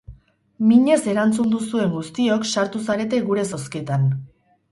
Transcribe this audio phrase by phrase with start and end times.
[0.69, 4.09] Minez erantzun duzuen guztiok sartu zarete gure zozketan.